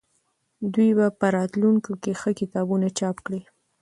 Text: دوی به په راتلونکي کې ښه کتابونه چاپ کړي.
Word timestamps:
دوی 0.73 0.89
به 0.97 1.07
په 1.19 1.25
راتلونکي 1.35 1.93
کې 2.03 2.11
ښه 2.19 2.31
کتابونه 2.39 2.87
چاپ 2.99 3.17
کړي. 3.25 3.41